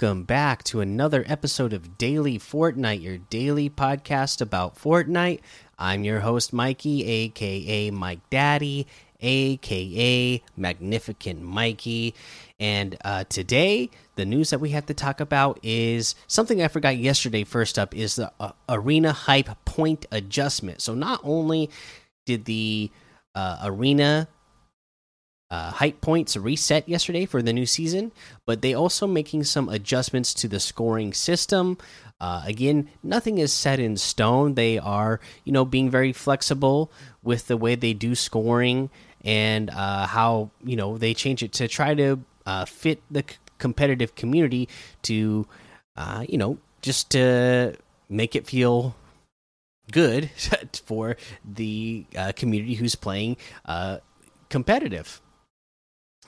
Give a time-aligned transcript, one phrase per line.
[0.00, 5.40] Welcome back to another episode of Daily Fortnite, your daily podcast about Fortnite.
[5.76, 8.86] I'm your host, Mikey, aka Mike Daddy,
[9.20, 12.14] aka Magnificent Mikey.
[12.60, 16.96] And uh, today, the news that we have to talk about is something I forgot
[16.96, 17.42] yesterday.
[17.42, 20.80] First up is the uh, arena hype point adjustment.
[20.80, 21.70] So, not only
[22.24, 22.92] did the
[23.34, 24.28] uh, arena
[25.50, 28.12] uh, hype points reset yesterday for the new season,
[28.44, 31.78] but they also making some adjustments to the scoring system.
[32.20, 34.54] Uh, again, nothing is set in stone.
[34.54, 36.90] They are, you know, being very flexible
[37.22, 38.90] with the way they do scoring
[39.24, 43.24] and uh, how you know they change it to try to uh, fit the
[43.58, 44.68] competitive community
[45.02, 45.46] to,
[45.96, 47.74] uh, you know, just to
[48.08, 48.94] make it feel
[49.90, 50.30] good
[50.84, 53.36] for the uh, community who's playing
[54.50, 55.20] competitive.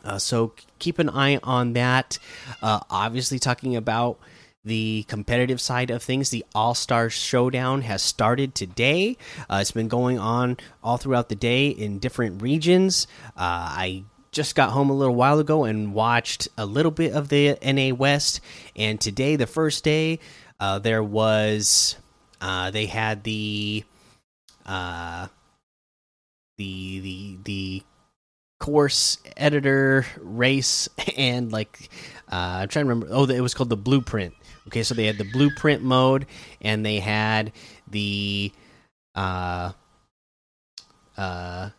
[0.05, 2.19] Uh, so keep an eye on that.
[2.63, 4.19] Uh, obviously, talking about
[4.65, 9.17] the competitive side of things, the All Star Showdown has started today.
[9.49, 13.07] Uh, it's been going on all throughout the day in different regions.
[13.29, 17.29] Uh, I just got home a little while ago and watched a little bit of
[17.29, 18.41] the NA West.
[18.77, 20.21] And today, the first day,
[20.61, 21.97] uh, there was
[22.41, 23.85] uh, they had the
[24.67, 25.29] the
[26.59, 27.83] the the
[28.61, 31.91] course editor race and like
[32.31, 33.09] uh, I'm trying to remember.
[33.11, 34.35] Oh, it was called the blueprint.
[34.69, 36.27] Okay, so they had the blueprint mode
[36.61, 37.51] and they had
[37.89, 38.53] the
[39.17, 39.73] uh
[41.17, 41.71] uh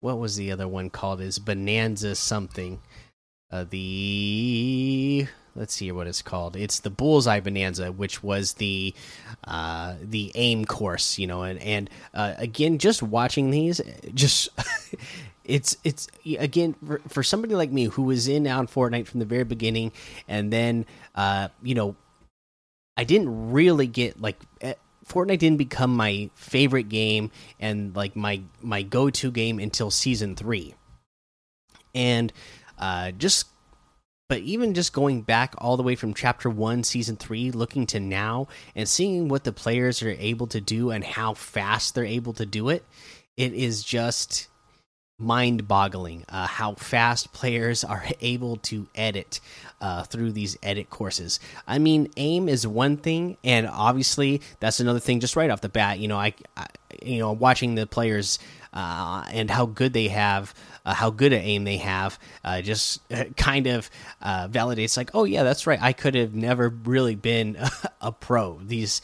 [0.00, 1.20] what was the other one called?
[1.20, 2.80] Is Bonanza something?
[3.50, 5.26] Uh, the
[5.56, 6.54] let's see what it's called.
[6.54, 8.94] It's the Bullseye Bonanza, which was the
[9.44, 13.80] uh, the aim course, you know, and and uh, again, just watching these,
[14.14, 14.48] just
[15.46, 16.08] it's it's
[16.38, 19.92] again for, for, somebody like me who was in on Fortnite from the very beginning,
[20.28, 21.96] and then uh, you know,
[22.96, 24.36] I didn't really get like.
[24.60, 24.74] Eh,
[25.06, 27.30] Fortnite didn't become my favorite game
[27.60, 30.74] and like my my go to game until season three,
[31.94, 32.32] and
[32.78, 33.46] uh, just
[34.28, 38.00] but even just going back all the way from chapter one, season three, looking to
[38.00, 42.32] now and seeing what the players are able to do and how fast they're able
[42.32, 42.84] to do it,
[43.36, 44.48] it is just
[45.18, 49.40] mind boggling uh, how fast players are able to edit
[49.80, 51.40] uh, through these edit courses.
[51.66, 55.20] I mean, aim is one thing, and obviously that's another thing.
[55.20, 56.66] Just right off the bat, you know, I, I
[57.02, 58.38] you know, watching the players
[58.72, 63.00] uh, and how good they have, uh, how good at aim they have, uh, just
[63.36, 63.90] kind of
[64.20, 65.80] uh, validates like, oh yeah, that's right.
[65.80, 67.58] I could have never really been
[68.00, 68.60] a pro.
[68.62, 69.02] These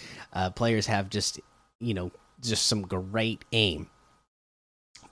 [0.54, 1.40] players have just,
[1.80, 3.88] you know, just some great aim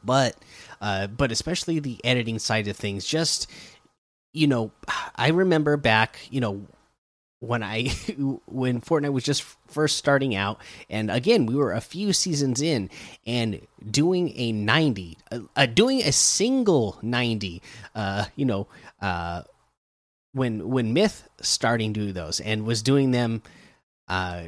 [0.04, 0.36] but
[0.80, 3.04] uh, but especially the editing side of things.
[3.04, 3.46] Just
[4.32, 4.70] you know,
[5.16, 6.66] I remember back, you know,
[7.40, 7.88] when I
[8.46, 12.90] when Fortnite was just first starting out, and again we were a few seasons in,
[13.26, 17.62] and doing a ninety, uh, uh, doing a single ninety,
[17.94, 18.68] uh, you know,
[19.00, 19.42] uh,
[20.32, 23.42] when when Myth starting to do those and was doing them,
[24.08, 24.44] uh,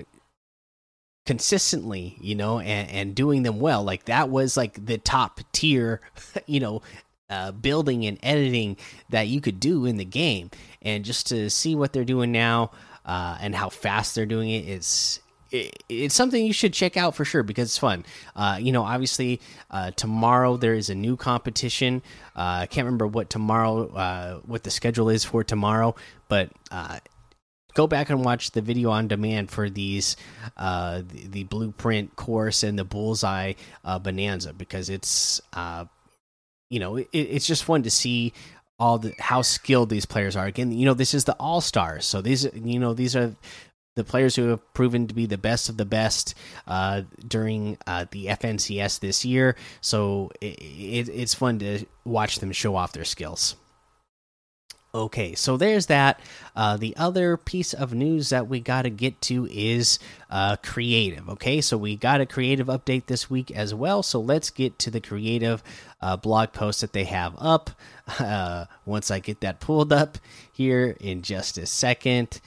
[1.25, 3.83] consistently, you know, and, and doing them well.
[3.85, 6.01] Like that was like the top tier,
[6.47, 6.83] you know,
[7.31, 8.77] uh, building and editing
[9.11, 10.51] that you could do in the game.
[10.83, 12.73] And just to see what they're doing now
[13.07, 15.21] uh, and how fast they're doing it, it is.
[15.89, 18.05] it's something you should check out for sure because it's fun.
[18.37, 19.41] Uh, you know, obviously,
[19.71, 22.03] uh, tomorrow there is a new competition.
[22.37, 25.95] Uh, I can't remember what tomorrow, uh, what the schedule is for tomorrow,
[26.29, 26.51] but
[27.75, 30.17] go back and watch the video on demand for these
[30.57, 35.85] uh, the, the blueprint course and the bullseye uh, bonanza because it's uh,
[36.71, 38.33] you know it, it's just fun to see
[38.79, 42.05] all the how skilled these players are again you know this is the all stars
[42.05, 43.35] so these you know these are
[43.95, 46.35] the players who have proven to be the best of the best
[46.67, 49.55] uh, during uh, the FNCS this year.
[49.81, 53.57] So it, it, it's fun to watch them show off their skills.
[54.95, 56.21] Okay, so there's that.
[56.55, 59.99] Uh, the other piece of news that we got to get to is
[60.29, 61.31] uh, creative.
[61.31, 64.03] Okay, so we got a creative update this week as well.
[64.03, 65.63] So let's get to the creative
[66.03, 67.71] uh, blog post that they have up.
[68.19, 70.19] Uh, once I get that pulled up
[70.53, 72.43] here in just a second.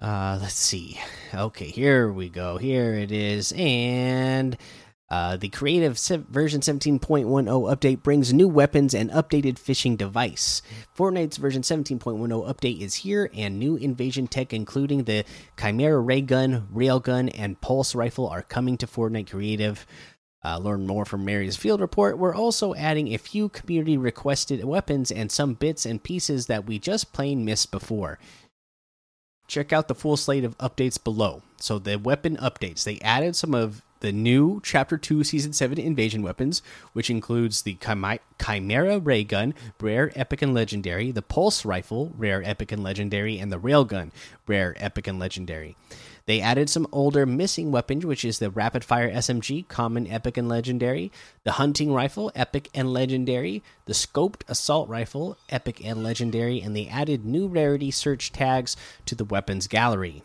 [0.00, 0.98] Uh, let's see.
[1.34, 2.56] Okay, here we go.
[2.56, 3.52] Here it is.
[3.54, 4.56] And
[5.10, 5.98] uh, the creative
[6.28, 10.62] version 17.10 update brings new weapons and updated fishing device.
[10.96, 15.24] Fortnite's version 17.10 update is here, and new invasion tech, including the
[15.60, 19.84] Chimera ray gun, railgun, and pulse rifle, are coming to Fortnite Creative.
[20.44, 22.16] Uh, learn more from Mary's field report.
[22.16, 26.78] We're also adding a few community requested weapons and some bits and pieces that we
[26.78, 28.18] just plain missed before.
[29.48, 31.42] Check out the full slate of updates below.
[31.58, 36.22] So, the weapon updates they added some of the new Chapter 2 Season 7 invasion
[36.22, 36.62] weapons,
[36.92, 42.72] which includes the Chimera Ray Gun, rare, epic, and legendary, the Pulse Rifle, rare, epic,
[42.72, 44.10] and legendary, and the Railgun,
[44.46, 45.76] rare, epic, and legendary.
[46.26, 50.48] They added some older missing weapons, which is the Rapid Fire SMG, common, epic, and
[50.48, 51.10] legendary,
[51.44, 56.86] the Hunting Rifle, epic and legendary, the Scoped Assault Rifle, epic and legendary, and they
[56.86, 58.76] added new rarity search tags
[59.06, 60.22] to the weapons gallery.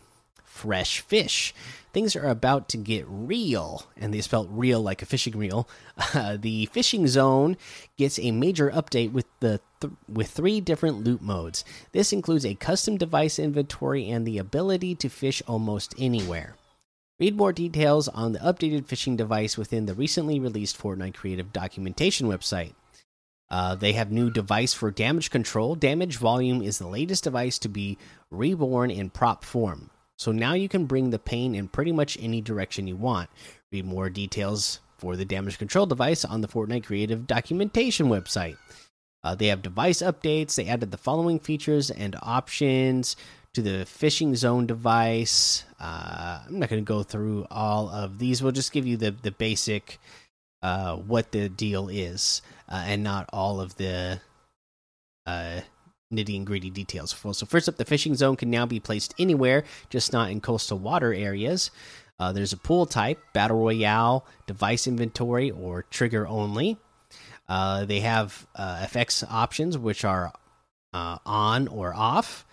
[0.56, 1.54] Fresh Fish
[1.96, 5.66] things are about to get real, and they spelled real like a fishing reel.
[6.12, 7.56] Uh, the fishing zone
[7.96, 11.64] gets a major update with the th with three different loot modes.
[11.92, 16.56] This includes a custom device inventory and the ability to fish almost anywhere.
[17.18, 22.28] Read more details on the updated fishing device within the recently released Fortnite Creative documentation
[22.28, 22.74] website.
[23.48, 25.74] Uh, they have new device for damage control.
[25.74, 27.96] Damage volume is the latest device to be
[28.30, 29.88] reborn in prop form.
[30.18, 33.28] So now you can bring the pain in pretty much any direction you want.
[33.70, 38.56] Read more details for the damage control device on the Fortnite Creative documentation website.
[39.22, 40.54] Uh, they have device updates.
[40.54, 43.16] They added the following features and options
[43.54, 45.64] to the fishing zone device.
[45.80, 48.42] Uh, I'm not going to go through all of these.
[48.42, 49.98] We'll just give you the the basic
[50.62, 54.20] uh, what the deal is, uh, and not all of the
[55.26, 55.60] uh,
[56.12, 57.14] nitty and gritty details.
[57.32, 60.78] So first up, the fishing zone can now be placed anywhere, just not in coastal
[60.78, 61.70] water areas.
[62.18, 66.78] Uh, there's a pool type, battle royale, device inventory, or trigger only.
[67.48, 70.32] Uh, they have uh, effects options which are
[70.92, 72.46] uh, on or off.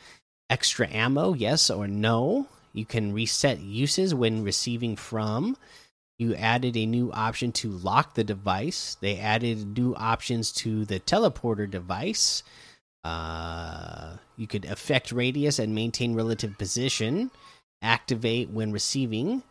[0.50, 2.48] Extra ammo, yes or no.
[2.74, 5.56] You can reset uses when receiving from.
[6.20, 8.98] You added a new option to lock the device.
[9.00, 12.44] They added new options to the teleporter device.
[13.04, 17.30] Uh, you could affect radius and maintain relative position,
[17.82, 19.44] activate when receiving,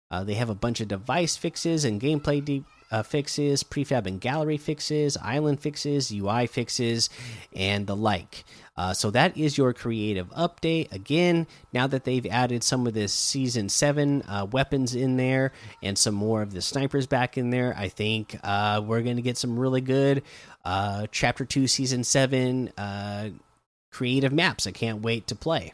[0.10, 4.58] Uh, they have a bunch of device fixes and gameplay uh, fixes, prefab and gallery
[4.58, 7.10] fixes, island fixes, UI fixes,
[7.52, 8.46] and the like.
[8.78, 10.92] Uh, so that is your creative update.
[10.92, 15.52] Again, now that they've added some of this season seven uh, weapons in there
[15.82, 19.24] and some more of the snipers back in there, I think uh, we're going to
[19.24, 20.22] get some really good
[20.64, 23.30] uh, chapter two, season seven uh,
[23.92, 24.68] creative maps.
[24.68, 25.74] I can't wait to play.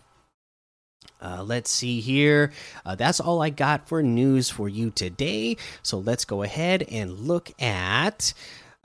[1.21, 2.51] Uh, let's see here.
[2.85, 5.57] Uh, that's all I got for news for you today.
[5.83, 8.33] So let's go ahead and look at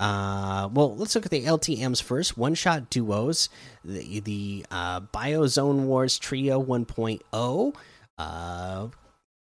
[0.01, 2.37] uh, well, let's look at the LTMs first.
[2.37, 3.49] One shot duos,
[3.85, 7.75] the, the uh, Biozone Wars Trio 1.0.
[8.19, 8.89] Uh,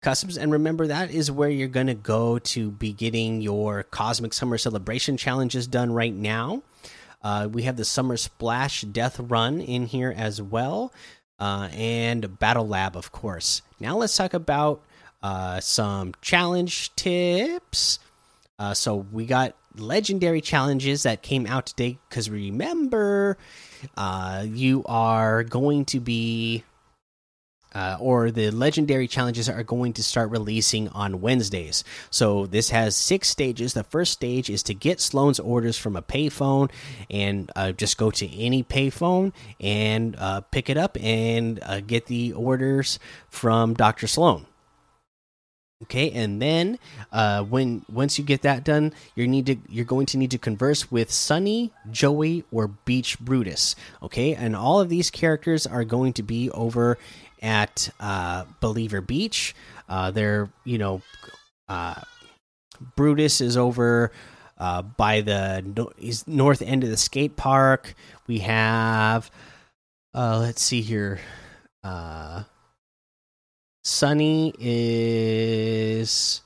[0.04, 4.34] customs and remember that is where you're going to go to be getting your cosmic
[4.34, 6.62] summer celebration challenges done right now
[7.22, 10.92] uh, we have the summer splash death run in here as well
[11.38, 13.62] uh, and battle lab of course.
[13.80, 14.82] Now let's talk about
[15.22, 17.98] uh, some challenge tips.
[18.58, 23.36] Uh, so we got legendary challenges that came out today because remember
[23.96, 26.62] uh, you are going to be
[27.74, 31.84] uh, or the legendary challenges are going to start releasing on Wednesdays.
[32.10, 33.74] So this has six stages.
[33.74, 36.70] The first stage is to get Slone's orders from a payphone
[37.10, 42.06] and uh, just go to any payphone and uh, pick it up and uh, get
[42.06, 44.06] the orders from Dr.
[44.06, 44.46] Sloan.
[45.84, 46.78] Okay, and then
[47.12, 50.38] uh, when once you get that done, you need to you're going to need to
[50.38, 53.76] converse with Sunny, Joey, or Beach Brutus.
[54.02, 56.96] Okay, and all of these characters are going to be over
[57.44, 59.54] at uh, Believer Beach.
[59.88, 61.02] Uh, they're you know,
[61.68, 62.00] uh,
[62.96, 64.10] Brutus is over
[64.58, 65.92] uh, by the no
[66.26, 67.94] north end of the skate park.
[68.26, 69.30] We have,
[70.14, 71.20] uh, let's see here.
[71.82, 72.44] Uh,
[73.84, 76.40] Sunny is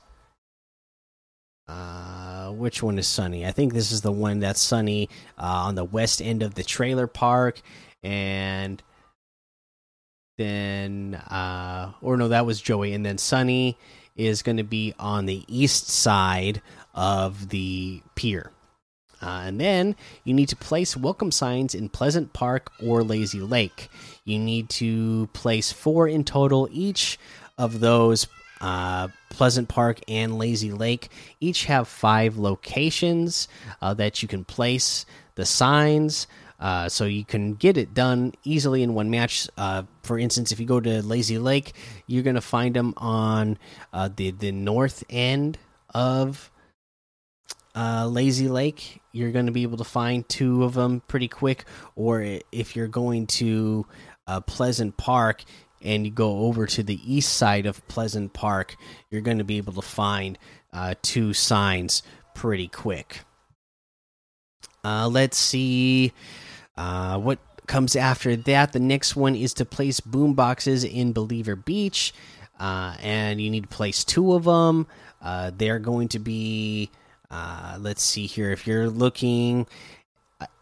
[1.69, 3.45] uh, which one is sunny?
[3.45, 6.63] I think this is the one that's sunny uh, on the west end of the
[6.63, 7.61] trailer park,
[8.03, 8.83] and
[10.39, 13.77] then uh, or no, that was Joey, and then Sunny
[14.15, 16.61] is going to be on the east side
[16.95, 18.51] of the pier.
[19.21, 23.89] Uh, and then you need to place welcome signs in Pleasant Park or Lazy Lake.
[24.23, 26.69] You need to place four in total.
[26.71, 27.19] Each
[27.57, 28.27] of those,
[28.61, 31.09] uh, Pleasant Park and Lazy Lake,
[31.41, 33.49] each have five locations
[33.81, 35.05] uh, that you can place
[35.35, 36.27] the signs.
[36.59, 39.47] Uh, so you can get it done easily in one match.
[39.57, 41.73] Uh, for instance, if you go to Lazy Lake,
[42.05, 43.57] you're going to find them on
[43.93, 45.57] uh, the the north end
[45.93, 46.51] of
[47.75, 49.01] uh, Lazy Lake.
[49.13, 51.63] You're going to be able to find two of them pretty quick.
[51.95, 53.85] Or if you're going to
[54.27, 55.43] uh, Pleasant Park
[55.81, 58.75] and you go over to the east side of Pleasant Park,
[59.09, 60.37] you're going to be able to find
[60.73, 62.03] uh, two signs
[62.35, 63.21] pretty quick.
[64.83, 66.11] let's see.
[66.79, 68.71] Uh, what comes after that?
[68.71, 72.13] The next one is to place boom boxes in Believer Beach,
[72.57, 74.87] uh, and you need to place two of them.
[75.21, 76.89] Uh, they're going to be,
[77.29, 78.51] uh, let's see here.
[78.51, 79.67] If you're looking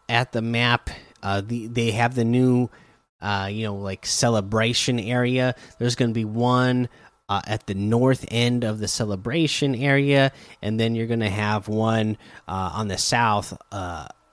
[0.08, 0.90] at the map,
[1.22, 2.68] uh, the, they have the new,
[3.22, 5.54] you know, like celebration area.
[5.78, 6.88] There's going to be one.
[7.30, 10.32] Uh, at the north end of the celebration area,
[10.62, 12.16] and then you're going to have one
[12.48, 13.54] uh, on the south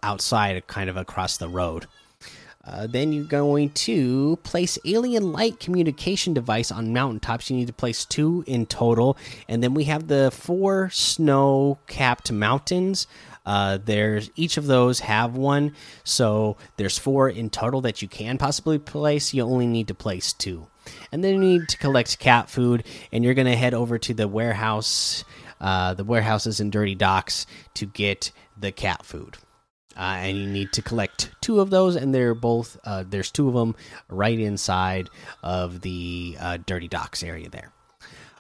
[0.06, 1.88] outside, kind of across the road.
[2.68, 7.50] Uh, then you're going to place alien light communication device on mountaintops.
[7.50, 13.06] You need to place two in total, and then we have the four snow-capped mountains.
[13.46, 18.40] Uh, there's each of those have one, so there's four in total that you can
[18.40, 19.32] possibly place.
[19.32, 20.66] You only need to place two,
[21.12, 22.84] and then you need to collect cat food.
[23.12, 25.24] And you're going to head over to the warehouse,
[25.62, 27.46] uh, the warehouses and dirty docks
[27.76, 29.38] to get the cat food.
[29.98, 33.48] Uh, and you need to collect two of those, and they're both uh, there's two
[33.48, 33.76] of them
[34.10, 35.10] right inside
[35.42, 37.72] of the uh, Dirty Docks area there.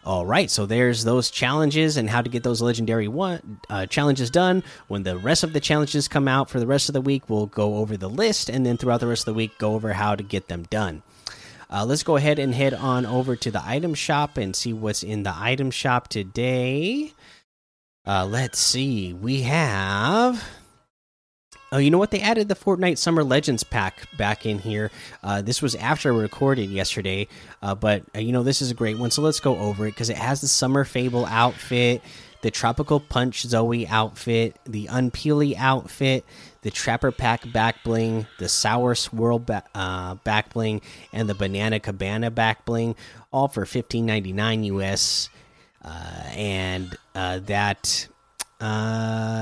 [0.06, 4.30] All right, so there's those challenges and how to get those legendary one uh, challenges
[4.30, 4.64] done.
[4.88, 7.48] When the rest of the challenges come out for the rest of the week, we'll
[7.48, 10.14] go over the list, and then throughout the rest of the week, go over how
[10.14, 11.02] to get them done.
[11.72, 15.02] Uh, let's go ahead and head on over to the item shop and see what's
[15.02, 17.12] in the item shop today.
[18.06, 20.44] Uh, let's see, we have
[21.76, 22.12] Oh, you know what?
[22.12, 24.92] They added the Fortnite Summer Legends pack back in here.
[25.22, 27.28] Uh, this was after I recorded yesterday,
[27.62, 29.12] uh, but uh, you know this is a great one.
[29.12, 32.02] So let's go over it because it has the Summer Fable outfit,
[32.40, 36.24] the Tropical Punch Zoey outfit, the Unpeely outfit,
[36.62, 40.80] the Trapper Pack back bling, the Sour Swirl ba uh, back bling,
[41.12, 42.96] and the Banana Cabana back bling,
[43.34, 45.28] all for fifteen ninety nine US.
[45.84, 48.08] Uh, and uh, that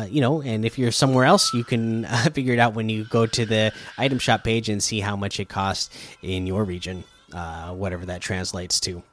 [0.03, 2.89] uh, you know, and if you're somewhere else, you can uh, figure it out when
[2.89, 5.89] you go to the item shop page and see how much it costs
[6.21, 9.03] in your region, uh, whatever that translates to.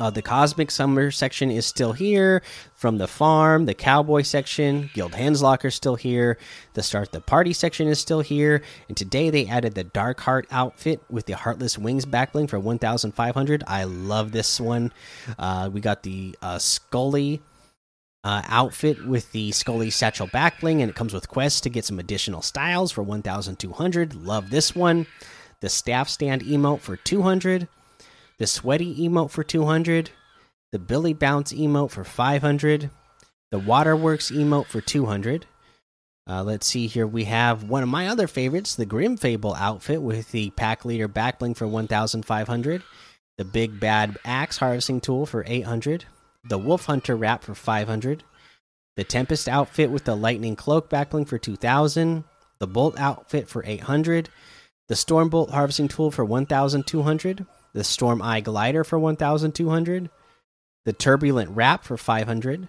[0.00, 2.42] Uh, the Cosmic Summer section is still here.
[2.74, 6.38] From the farm, the Cowboy section, Guild Henslock are still here.
[6.74, 8.62] The Start the Party section is still here.
[8.88, 13.62] And today they added the Dark Heart outfit with the Heartless Wings backbling for 1,500.
[13.68, 14.92] I love this one.
[15.38, 17.40] Uh, we got the uh, Skully
[18.24, 21.98] uh, outfit with the Skully Satchel Backbling, and it comes with quests to get some
[21.98, 24.14] additional styles for 1,200.
[24.14, 25.06] Love this one.
[25.60, 27.68] The Staff Stand emote for 200.
[28.38, 30.10] The Sweaty emote for 200.
[30.70, 32.90] The Billy Bounce emote for 500.
[33.50, 35.46] The Waterworks emote for 200.
[36.28, 37.06] Uh, let's see here.
[37.06, 41.08] We have one of my other favorites, the Grim Fable outfit with the Pack Leader
[41.08, 42.82] Backbling for 1,500.
[43.38, 46.04] The Big Bad Axe Harvesting Tool for 800
[46.44, 48.24] the Wolf Hunter wrap for 500,
[48.96, 52.24] the Tempest outfit with the Lightning Cloak backbling for 2000,
[52.58, 54.28] the Bolt outfit for 800,
[54.88, 60.10] the Stormbolt harvesting tool for 1200, the Storm Eye glider for 1200,
[60.84, 62.68] the Turbulent wrap for 500,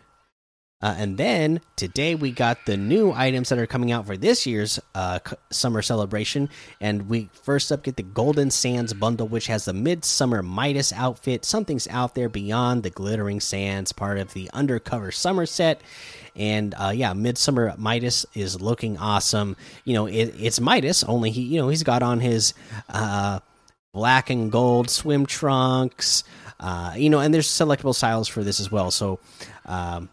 [0.83, 4.45] uh, and then today we got the new items that are coming out for this
[4.45, 5.17] year's uh,
[5.49, 6.49] summer celebration.
[6.81, 11.45] And we first up get the Golden Sands bundle, which has the Midsummer Midas outfit.
[11.45, 15.79] Something's out there beyond the glittering sands, part of the undercover summer set.
[16.35, 19.55] And uh, yeah, Midsummer Midas is looking awesome.
[19.85, 22.53] You know, it, it's Midas, only he, you know, he's got on his
[22.89, 23.39] uh,
[23.93, 26.25] black and gold swim trunks.
[26.59, 28.91] Uh, you know, and there's selectable styles for this as well.
[28.91, 29.19] So,
[29.65, 30.09] um,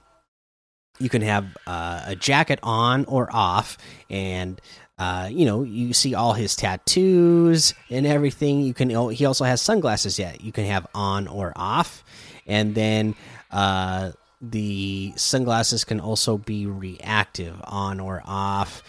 [1.00, 3.78] you can have uh, a jacket on or off
[4.09, 4.61] and
[4.99, 9.62] uh, you know you see all his tattoos and everything you can he also has
[9.62, 12.04] sunglasses yet you can have on or off
[12.47, 13.14] and then
[13.50, 18.83] uh, the sunglasses can also be reactive on or off.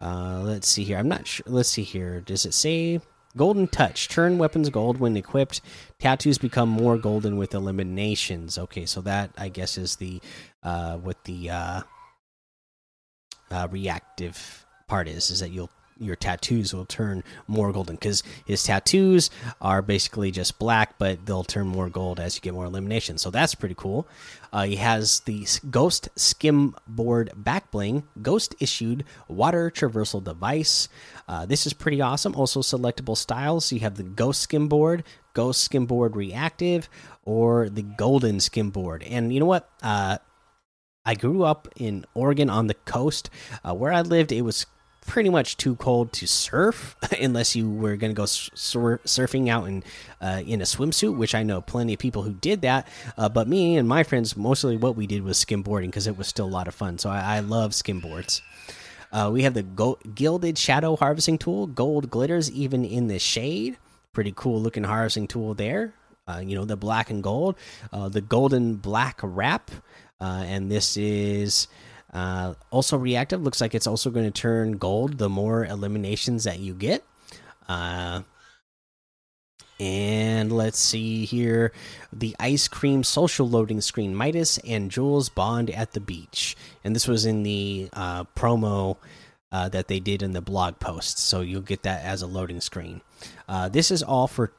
[0.00, 0.98] Uh, let's see here.
[0.98, 1.44] I'm not sure.
[1.48, 2.20] Let's see here.
[2.20, 3.00] Does it say
[3.36, 4.08] golden touch?
[4.08, 5.60] Turn weapons gold when equipped.
[5.98, 8.56] Tattoos become more golden with eliminations.
[8.56, 10.20] Okay, so that I guess is the
[10.62, 11.80] uh, what the uh,
[13.50, 15.30] uh, reactive part is.
[15.30, 20.58] Is that you'll your tattoos will turn more golden because his tattoos are basically just
[20.58, 23.22] black, but they'll turn more gold as you get more eliminations.
[23.22, 24.06] So that's pretty cool.
[24.52, 30.88] Uh, he has the Ghost Skimboard back bling, Ghost issued water traversal device.
[31.26, 32.34] Uh, this is pretty awesome.
[32.34, 33.66] Also selectable styles.
[33.66, 36.88] So you have the Ghost Skimboard, Ghost Skimboard Reactive,
[37.24, 39.06] or the Golden Skimboard.
[39.08, 39.68] And you know what?
[39.82, 40.18] Uh,
[41.08, 43.30] I grew up in Oregon on the coast.
[43.64, 44.66] Uh, where I lived, it was
[45.06, 49.66] pretty much too cold to surf unless you were going to go sur surfing out
[49.66, 49.82] in
[50.20, 52.86] uh, in a swimsuit, which I know plenty of people who did that.
[53.16, 56.28] Uh, but me and my friends, mostly what we did was skimboarding because it was
[56.28, 56.98] still a lot of fun.
[56.98, 58.42] So I, I love skimboards.
[59.10, 59.62] Uh, we have the
[60.14, 63.78] gilded shadow harvesting tool, gold glitters even in the shade.
[64.12, 65.94] Pretty cool looking harvesting tool there.
[66.28, 67.56] Uh, you know the black and gold,
[67.90, 69.70] uh, the golden black wrap,
[70.20, 71.68] uh, and this is
[72.12, 76.58] uh, also reactive looks like it's also going to turn gold the more eliminations that
[76.58, 77.04] you get.
[77.68, 78.22] Uh,
[79.80, 81.72] and let's see here
[82.12, 86.56] the ice cream social loading screen Midas and Jules bond at the beach.
[86.82, 88.96] And this was in the uh, promo
[89.52, 91.18] uh, that they did in the blog post.
[91.18, 93.02] So you'll get that as a loading screen.
[93.48, 94.52] Uh, this is all for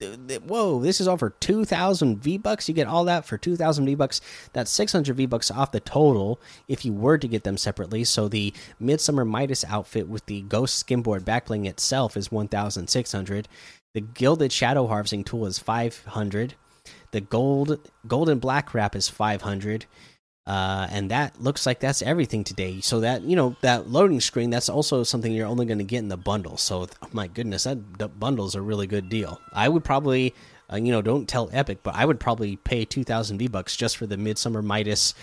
[0.00, 3.94] whoa this is all for 2000 v bucks you get all that for 2000 v
[3.94, 4.22] bucks
[4.54, 8.04] that's 600 v bucks off the total if you were to get them separately.
[8.04, 13.48] So the midsummer midas outfit with the ghost skimboard backbling itself is 1600
[13.92, 16.54] the gilded shadow harvesting tool is 500
[17.10, 19.84] the gold golden black wrap is 500
[20.50, 22.80] uh, and that looks like that's everything today.
[22.80, 26.00] So that you know that loading screen, that's also something you're only going to get
[26.00, 26.56] in the bundle.
[26.56, 29.40] So oh my goodness, that bundle's a really good deal.
[29.52, 30.34] I would probably,
[30.72, 33.76] uh, you know, don't tell Epic, but I would probably pay two thousand V bucks
[33.76, 35.14] just for the Midsummer Midas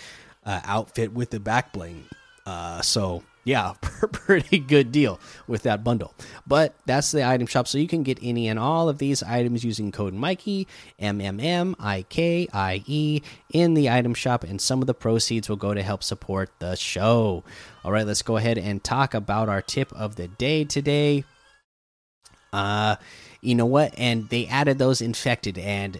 [0.46, 2.04] uh, outfit with the back bling.
[2.46, 3.72] Uh, so yeah,
[4.12, 6.12] pretty good deal with that bundle.
[6.46, 9.64] But that's the item shop, so you can get any and all of these items
[9.64, 14.60] using code Mikey M M M I K I E in the item shop, and
[14.60, 17.42] some of the proceeds will go to help support the show.
[17.84, 21.24] All right, let's go ahead and talk about our tip of the day today.
[22.52, 22.96] Uh,
[23.40, 23.94] you know what?
[23.96, 25.98] And they added those infected, and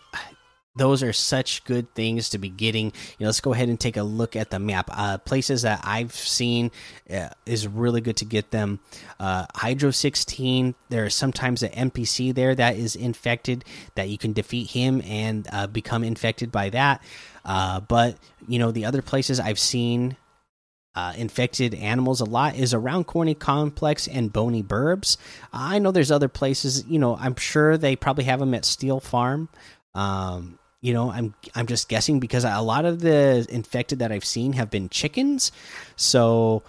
[0.79, 2.87] those are such good things to be getting.
[2.87, 4.89] You know, let's go ahead and take a look at the map.
[4.93, 6.71] Uh, places that I've seen
[7.13, 8.81] uh, is really good to get them.
[9.21, 13.65] Uh, Hydro 16, there is sometimes an NPC there that is infected
[13.95, 17.03] that you can defeat him and uh, become infected by that.
[17.45, 20.17] Uh, but, you know, the other places I've seen
[20.95, 25.17] uh, infected animals a lot is around Corny Complex and Boney Burbs.
[25.53, 28.99] I know there's other places, you know, I'm sure they probably have them at Steel
[28.99, 29.49] Farm.
[29.95, 34.25] Um, you know i'm i'm just guessing because a lot of the infected that i've
[34.25, 35.53] seen have been chickens.
[35.97, 36.63] So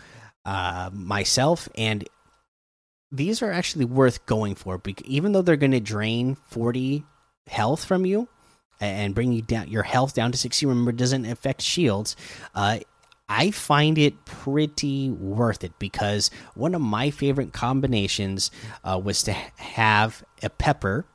[0.46, 2.08] uh myself and
[3.12, 7.04] these are actually worth going for even though they're going to drain 40
[7.48, 8.28] health from you
[8.80, 12.16] and bring you down your health down to 60 remember doesn't affect shields
[12.56, 12.80] uh
[13.32, 18.50] I find it pretty worth it because one of my favorite combinations
[18.84, 21.06] uh, was to have a pepper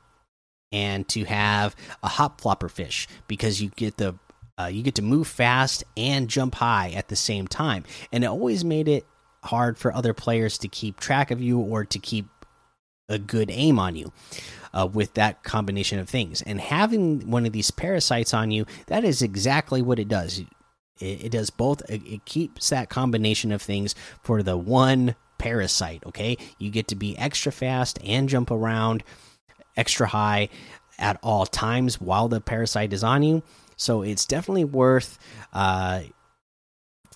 [0.75, 4.13] and to have a hop flopper fish because you get the
[4.57, 8.27] uh, you get to move fast and jump high at the same time, and it
[8.27, 9.05] always made it
[9.43, 12.25] hard for other players to keep track of you or to keep
[13.09, 14.11] a good aim on you
[14.73, 16.41] uh, with that combination of things.
[16.41, 20.39] And having one of these parasites on you, that is exactly what it does.
[20.39, 20.45] It,
[21.25, 21.81] it does both.
[21.89, 26.03] It keeps that combination of things for the one parasite.
[26.05, 29.03] Okay, you get to be extra fast and jump around
[29.77, 30.49] extra high
[30.97, 33.43] at all times while the parasite is on you.
[33.77, 35.19] So it's definitely worth.
[35.51, 36.03] Uh,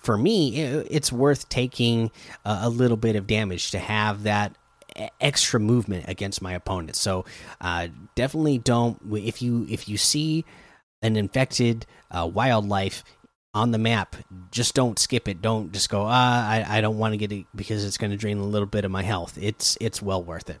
[0.02, 2.10] for me, it's worth taking
[2.44, 4.56] a little bit of damage to have that
[5.20, 6.96] extra movement against my opponent.
[6.96, 7.24] So
[7.60, 10.44] uh, definitely don't if you if you see
[11.02, 13.04] an infected uh, wildlife
[13.52, 14.16] on the map,
[14.50, 15.42] just don't skip it.
[15.42, 16.04] Don't just go.
[16.06, 18.66] Ah, I I don't want to get it because it's going to drain a little
[18.66, 19.38] bit of my health.
[19.40, 20.60] It's it's well worth it.